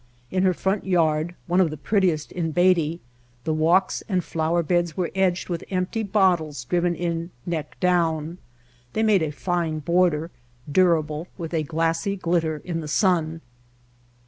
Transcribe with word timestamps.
In 0.31 0.41
her 0.41 0.53
front 0.55 0.83
yard, 0.83 1.35
one 1.45 1.61
of 1.61 1.69
the 1.69 1.77
prettiest 1.77 2.31
in 2.31 2.49
Beatty, 2.49 3.01
the 3.43 3.53
walks 3.53 4.01
and 4.09 4.23
flower 4.23 4.63
beds 4.63 4.97
were 4.97 5.11
edged 5.13 5.47
with 5.47 5.63
empty 5.69 6.01
bottles 6.01 6.63
driven 6.65 6.95
in 6.95 7.29
neck 7.45 7.79
down. 7.79 8.39
They 8.93 9.03
made 9.03 9.21
a 9.21 9.29
fine 9.31 9.77
border, 9.77 10.31
durable, 10.71 11.27
with 11.37 11.53
a 11.53 11.61
glassy 11.61 12.15
glitter 12.15 12.63
in 12.65 12.79
the 12.81 12.87
sun. 12.87 13.41